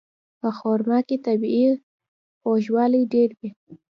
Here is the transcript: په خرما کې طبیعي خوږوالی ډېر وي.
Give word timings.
په 0.39 0.49
خرما 0.57 0.99
کې 1.07 1.17
طبیعي 1.25 1.67
خوږوالی 2.39 3.01
ډېر 3.13 3.29
وي. 3.39 3.49